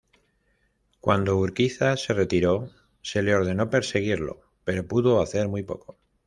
[0.99, 2.71] Cuando Urquiza se retiró,
[3.03, 5.95] se le ordenó perseguirlo, pero pudo hacer muy poco.